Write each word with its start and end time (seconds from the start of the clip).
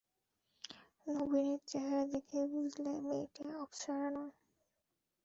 নবীনের 1.07 1.61
চেহারা 1.67 2.03
দেখেই 2.13 2.45
বুঝলে, 2.53 2.91
মেয়েটি 3.01 3.43
অপ্সরা 3.63 4.07
নয়। 4.09 4.33